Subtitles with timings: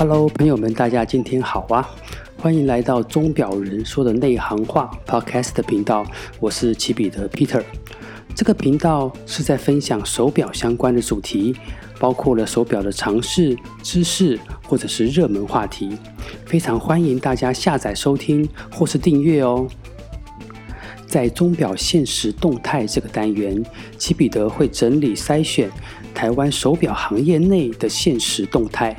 [0.00, 1.86] Hello，朋友们，大家今天好啊！
[2.38, 6.06] 欢迎来到钟表人说的内行话 Podcast 频道，
[6.40, 7.62] 我是齐彼得 Peter。
[8.34, 11.54] 这个频道是在分享手表相关的主题，
[11.98, 15.98] 包括了手表的常识、知识或者是热门话题，
[16.46, 19.68] 非常欢迎大家下载收听或是订阅哦。
[21.06, 23.62] 在钟表限时动态这个单元，
[23.98, 25.70] 齐彼得会整理筛选
[26.14, 28.96] 台湾手表行业内的现实动态。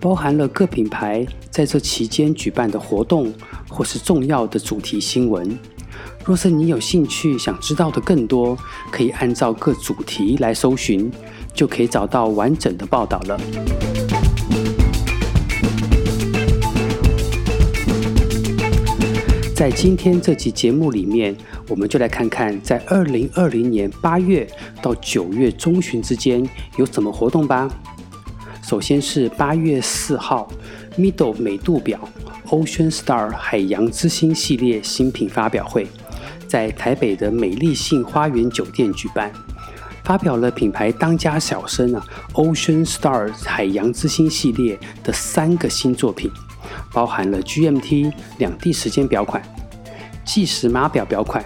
[0.00, 3.32] 包含了各品牌在这期间举办的活动，
[3.68, 5.58] 或是重要的主题新闻。
[6.24, 8.56] 若是你有兴趣想知道的更多，
[8.90, 11.10] 可以按照各主题来搜寻，
[11.54, 13.40] 就可以找到完整的报道了。
[19.54, 21.34] 在今天这期节目里面，
[21.68, 24.46] 我们就来看看在二零二零年八月
[24.82, 27.66] 到九月中旬之间有什么活动吧。
[28.66, 30.48] 首先是八月四号
[30.98, 32.00] ，Middle 美度表
[32.48, 35.86] Ocean Star 海洋之星系列新品发表会，
[36.48, 39.30] 在台北的美丽信花园酒店举办，
[40.02, 46.28] 发表了品牌当家小生啊 Ocean Star 海洋之星系列的三个新作品，
[46.92, 49.40] 包含了 GMT 两地时间表款、
[50.24, 51.40] 计时码表表款，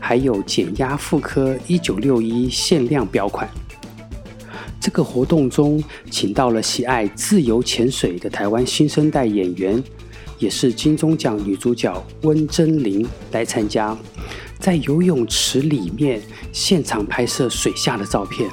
[0.00, 3.46] 还有减压复刻一九六一限量表款。
[4.88, 9.84] 这个活动中，请到了喜爱自由潜水的台湾新生代演员，
[10.38, 13.94] 也是金钟奖女主角温贞菱来参加，
[14.58, 16.22] 在游泳池里面
[16.54, 18.48] 现场拍摄水下的照片。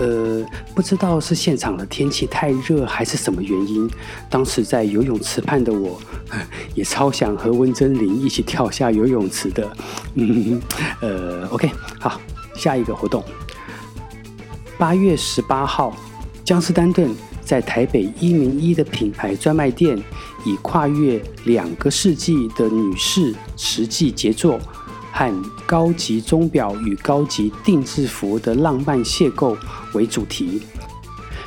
[0.00, 3.88] 呃，不知道是现场的天气太热，还是什么原因，
[4.28, 6.00] 当时在游泳池畔的我，
[6.74, 9.76] 也超想和温贞菱一起跳下游泳池的。
[10.14, 10.60] 嗯，
[11.00, 12.20] 呃，OK，好，
[12.56, 13.22] 下一个活动。
[14.78, 15.94] 八月十八号，
[16.44, 19.96] 江诗丹顿在台北一零一的品牌专卖店，
[20.44, 24.58] 以跨越两个世纪的女士实际杰作
[25.12, 29.56] 和高级钟表与高级定制服的浪漫邂逅
[29.92, 30.62] 为主题，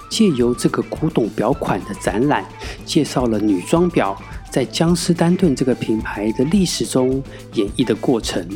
[0.09, 2.45] 借由这个古董表款的展览，
[2.85, 4.15] 介绍了女装表
[4.49, 7.21] 在江诗丹顿这个品牌的历史中
[7.53, 8.47] 演绎的过程。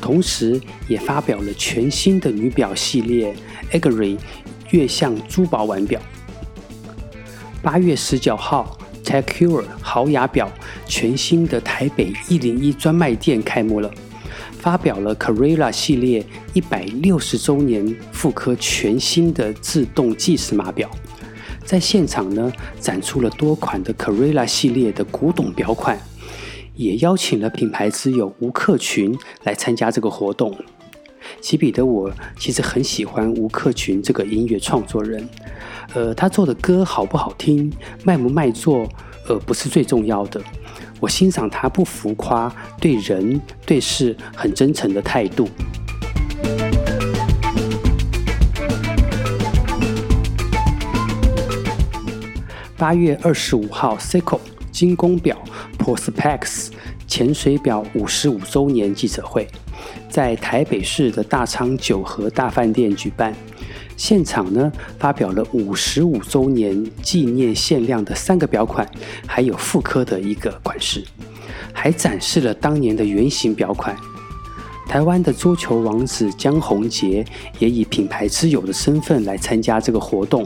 [0.00, 3.34] 同时，也发表了全新的女表系列
[3.72, 4.16] eggry
[4.70, 6.00] 月相珠宝腕表。
[7.62, 10.50] 八月十九号，TagHeuer 豪雅表
[10.86, 13.90] 全新的台北一零一专卖店开幕了，
[14.58, 20.88] 发表了 Carrera 系列一百六十周年复刻全新的自动计时码表。
[21.64, 25.98] 在现场呢，展出了多款的 Carrera 系列的古董表款。
[26.76, 30.54] 也邀请了品牌之友吴克群来参加这个活动。
[31.40, 35.26] 齐彼得，我其实很喜欢吴克群这个音乐创作人。
[35.94, 37.72] 呃，他做的歌好不好听，
[38.04, 38.86] 卖不卖座，
[39.26, 40.40] 呃，不是最重要的。
[41.00, 45.48] 我欣赏他不浮夸，对人对事很真诚的态度。
[52.76, 54.38] 八月二十五号，Seiko
[54.70, 55.36] 精工表
[55.86, 56.70] Prospex
[57.06, 59.46] 潜水表五十五周年记者会，
[60.10, 63.32] 在台北市的大昌九和大饭店举办。
[63.96, 68.84] 现场呢，发表了五十五周年纪念限量的三个表款，
[69.28, 71.04] 还有复刻的一个款式，
[71.72, 73.96] 还展示了当年的原型表款。
[74.88, 77.24] 台湾的桌球王子江宏杰
[77.60, 80.44] 也以品牌之友的身份来参加这个活动。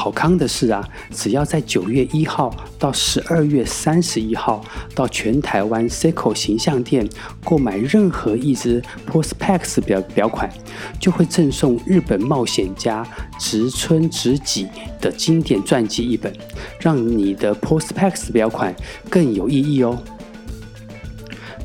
[0.00, 7.06] 好康的是啊，只要在九月一号到十二月三十一号到全台湾 Seiko 形象店
[7.44, 10.50] 购买任何一只 Prospex 表表款，
[10.98, 13.06] 就会赠送日本冒险家
[13.38, 14.66] 植村直己
[15.02, 16.32] 的经典传记一本，
[16.80, 18.74] 让你的 Prospex 表款
[19.10, 20.02] 更有意义哦。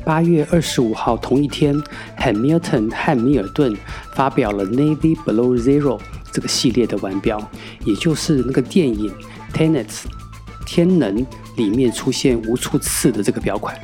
[0.04, 1.74] 八月二十五号同一天
[2.18, 3.74] ，Hamilton 汉密尔顿
[4.12, 5.98] 发表了 Navy Below Zero。
[6.36, 7.50] 这个系列的腕表，
[7.86, 9.10] 也就是那个电影
[9.56, 9.86] 《Tenet》
[10.66, 13.74] 天能里面出现无数次的这个表款。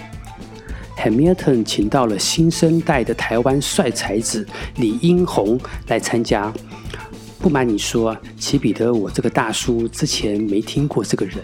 [0.99, 4.46] Hamilton 请到了新生代的台湾帅才子
[4.76, 6.52] 李英宏来参加。
[7.38, 11.38] 不瞒你说，奇彼得，我这个大叔之前没听过这个人，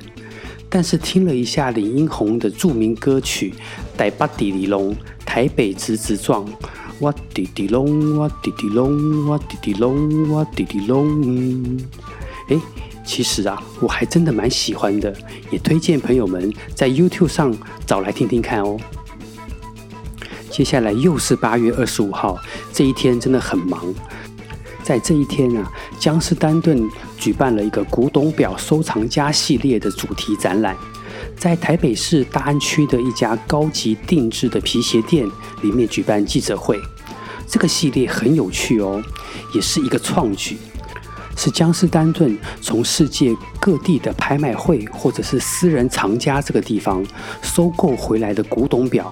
[0.69, 3.55] 但是听了一下李英宏的著名歌曲
[3.99, 4.95] 《台北滴滴龙》，
[5.25, 6.47] 台北直直撞。
[7.01, 11.79] 哇滴滴隆，哇滴滴隆，哇滴滴隆，哇滴滴隆。
[12.49, 12.59] 哎，
[13.05, 15.15] 其实啊，我还真的蛮喜欢的，
[15.51, 17.57] 也推荐朋友们在 YouTube 上
[17.87, 18.77] 找来听听看哦。
[20.51, 22.37] 接下来又是八月二十五号，
[22.73, 23.81] 这一天真的很忙。
[24.83, 26.83] 在这一天啊，江诗丹顿
[27.17, 30.77] 举办了一个古董表收藏家系列的主题展览，
[31.39, 35.27] 在台北市大安区的一家高级定制的皮鞋店
[35.63, 36.79] 里面举办记者会。
[37.47, 39.03] 这个系列很有趣哦，
[39.55, 40.59] 也是一个创举，
[41.37, 47.03] 是江诗丹顿从世界各地的拍卖会或者是私人藏家这个地方
[47.41, 49.11] 收购回来的古董表，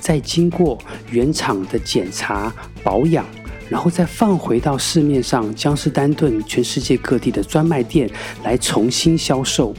[0.00, 0.76] 再经过
[1.10, 2.52] 原厂的检查
[2.82, 3.24] 保养。
[3.68, 8.10] 然后再放回到市面上，江诗丹顿全世界各地的专卖店
[8.42, 9.74] 来重新销售，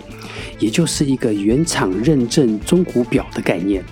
[0.59, 3.83] 也就是一个原厂认证中古表的概念。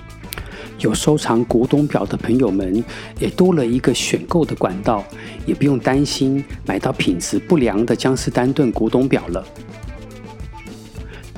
[0.79, 2.83] 有收藏古董表的朋友们
[3.19, 5.03] 也多了一个选购的管道，
[5.47, 9.43] 也不用担心买到品质不良的江诗丹顿古董表了。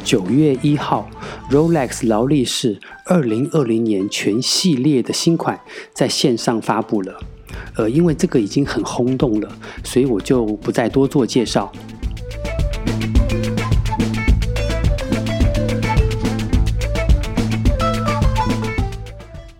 [0.03, 1.09] 九月一号
[1.49, 5.57] ，Rolex 劳力士二零二零年全系列的新款
[5.93, 7.17] 在线上发布了。
[7.75, 9.51] 呃，因为这个已经很轰动了，
[9.83, 11.71] 所以我就不再多做介绍。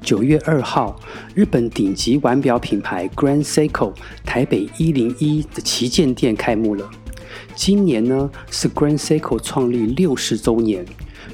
[0.02, 1.00] 九月二号，
[1.36, 3.94] 日本顶级腕表品牌 Grand Seiko
[4.26, 6.90] 台北一零一的旗舰店开幕了。
[7.54, 10.84] 今年呢是 Grand Seiko 创立六十周年，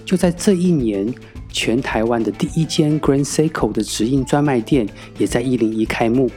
[0.03, 1.07] 就在这一年，
[1.49, 4.85] 全台湾的第一间 Grand Seiko 的直营专卖店
[5.17, 6.29] 也在一零一开幕。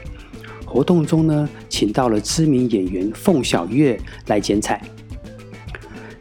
[0.69, 4.82] 活动中呢，请到了知名演员凤小岳来剪彩。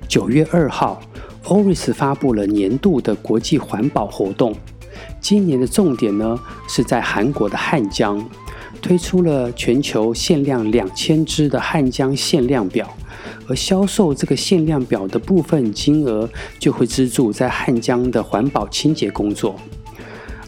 [0.07, 1.01] 九月二号
[1.43, 4.55] ，Oris 发布了年度的国际环保活动。
[5.19, 6.39] 今年的重点呢，
[6.69, 8.23] 是在韩国的汉江，
[8.81, 12.89] 推出了全球限量两千只的汉江限量表，
[13.49, 16.27] 而销售这个限量表的部分金额，
[16.57, 19.57] 就会资助在汉江的环保清洁工作。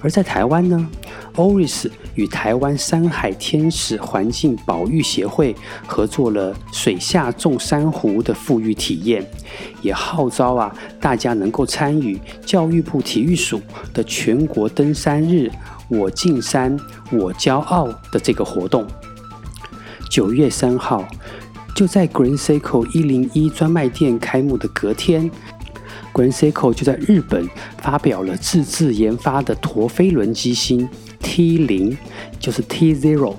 [0.02, 0.90] 而在台湾呢
[1.36, 5.56] ，Oris 与台湾山海天使环境保育协会
[5.86, 9.26] 合作了水下种珊瑚的复育体验，
[9.82, 13.62] 也号召啊大家能够参与教育部体育署
[13.94, 15.52] 的全国登山日
[15.90, 16.78] “我进山，
[17.12, 18.88] 我骄傲”的这个活动。
[20.10, 21.06] 九月三号，
[21.76, 25.30] 就在 Grand Seiko 一零一专卖店开幕的隔天。
[26.20, 30.86] Grand Seiko 就在日本发表了自制研发的陀飞轮机芯
[31.22, 31.98] T 零，
[32.42, 33.36] 就是 T Zero。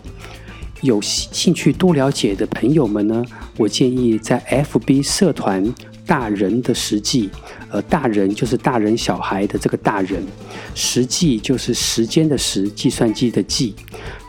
[0.80, 3.22] 有兴趣多了解的朋友们呢，
[3.58, 5.62] 我建议在 FB 社团
[6.06, 7.28] “大人的实际”，
[7.68, 10.24] 呃，大人就是大人小孩的这个大人，
[10.74, 13.74] 实际就是时间的时，计算机的计，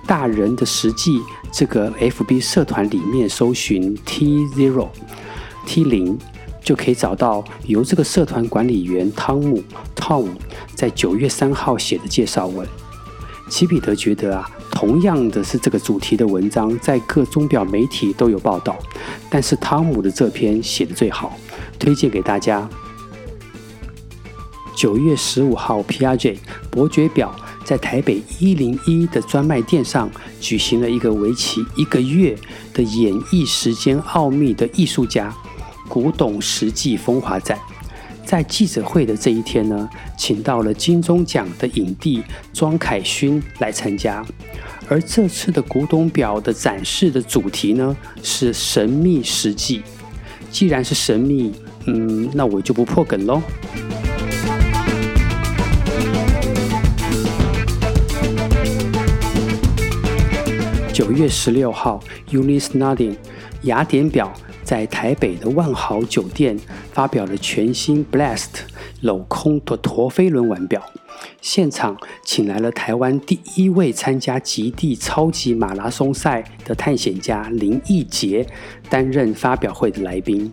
[0.06, 1.22] 大人的实际
[1.54, 4.90] 这个 FB 社团里面搜寻 T Zero
[5.66, 6.20] T 零。
[6.64, 9.64] 就可以找到由这个社团管理员汤姆
[9.96, 10.28] Tom
[10.76, 12.68] 在九月三号写的介绍文。
[13.50, 18.78] 齐彼得觉得啊，同样的是这个主题的文章，在各钟表媒体都有报道，
[19.30, 21.38] 但是汤姆的这篇写得最好，
[21.78, 22.70] 推荐给大家。
[24.74, 26.38] 九月十五号，PRJ
[26.72, 27.36] 伯爵表
[27.66, 30.10] 在台北一零一的专卖店上
[30.40, 32.36] 举行了一个为期一个月
[32.74, 35.36] 的演绎时间奥秘的艺术家。
[35.92, 37.60] 古董实际风华展，
[38.24, 42.24] 在记者会的这一天呢，请到了金钟奖的影帝
[42.54, 44.26] 庄凯勋来参加。
[44.88, 47.94] 而这次的古董表的展示的主题呢，
[48.24, 49.84] 是神秘实际。
[50.50, 51.52] 既然是神秘，
[51.88, 53.42] 嗯，那我就不破梗喽。
[60.94, 63.18] 九月十六号，Unis Nadin，
[63.64, 64.32] 雅典表。
[64.72, 66.58] 在台北的万豪酒店
[66.94, 68.48] 发表了全新 Blast
[69.04, 70.82] 镂空的陀飞轮腕表，
[71.42, 78.48] 现场请来了台湾第一位参加极地超级马拉松赛的探险家林义杰
[78.90, 80.50] 担任发表会的来宾。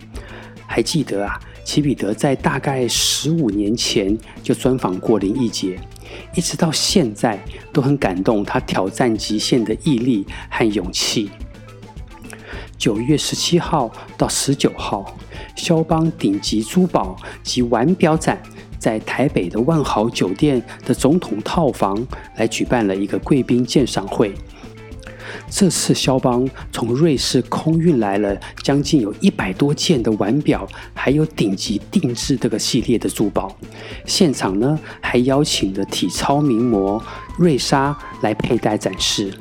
[0.66, 5.78] 还记得啊，齐彼得在大概十五年前就专访过林义杰，
[6.34, 7.40] 一直到现在
[7.72, 11.30] 都很感动他挑战极限的毅力和勇气。
[12.78, 15.18] 九月十七号到十九号，
[15.56, 18.40] 萧邦顶级珠宝及腕表展
[18.78, 22.06] 在台北的万豪酒店的总统套房
[22.36, 24.32] 来举办了一个贵宾鉴赏会。
[25.50, 33.54] 这次萧邦从瑞士空运来了将近有一百多件的腕表，还有顶级定制这个系列的珠宝。
[34.06, 37.02] 现场呢还邀请了体操名模
[37.36, 39.32] 瑞莎来佩戴展示。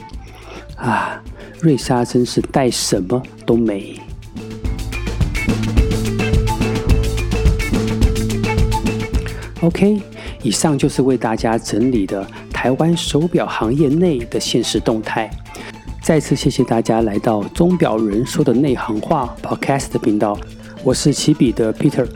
[0.78, 1.22] 啊！
[1.60, 4.00] 瑞莎真是戴什么都美。
[9.62, 10.00] OK，
[10.44, 15.30] 以上就是为大家整理的台湾手表行业内的现实动态。
[16.00, 20.38] 再次谢谢大家来到《钟表人说的内行话》Podcast 频道。
[20.84, 22.08] 我是起笔的 Peter，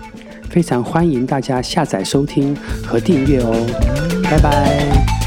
[0.49, 5.20] 非常欢迎大家下载收听和订阅哦，拜拜。